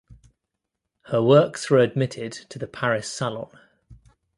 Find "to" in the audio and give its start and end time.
2.49-2.57